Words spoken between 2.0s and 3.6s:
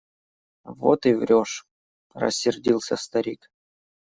рассердился старик.